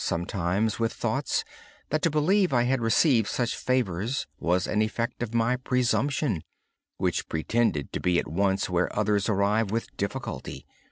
[0.01, 1.43] I was sometimes troubled with thoughts
[1.91, 6.41] that to believe I had received such favors was an effect of my imagination,
[6.97, 8.23] which pretended to be so
[8.55, 10.65] soon where others arrived with great difficulty.